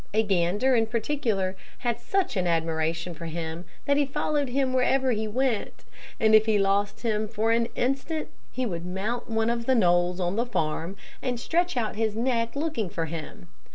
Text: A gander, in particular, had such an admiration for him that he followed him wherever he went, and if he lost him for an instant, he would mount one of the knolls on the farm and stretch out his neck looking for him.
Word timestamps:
A 0.15 0.23
gander, 0.23 0.73
in 0.75 0.87
particular, 0.87 1.55
had 1.85 1.99
such 1.99 2.35
an 2.35 2.47
admiration 2.47 3.13
for 3.13 3.27
him 3.27 3.65
that 3.85 3.97
he 3.97 4.05
followed 4.07 4.49
him 4.49 4.73
wherever 4.73 5.11
he 5.11 5.27
went, 5.27 5.85
and 6.19 6.33
if 6.33 6.47
he 6.47 6.57
lost 6.57 7.01
him 7.01 7.27
for 7.27 7.51
an 7.51 7.67
instant, 7.75 8.29
he 8.51 8.65
would 8.65 8.83
mount 8.83 9.29
one 9.29 9.51
of 9.51 9.67
the 9.67 9.75
knolls 9.75 10.19
on 10.19 10.37
the 10.37 10.45
farm 10.47 10.97
and 11.21 11.39
stretch 11.39 11.77
out 11.77 11.97
his 11.97 12.15
neck 12.15 12.55
looking 12.55 12.89
for 12.89 13.05
him. 13.05 13.47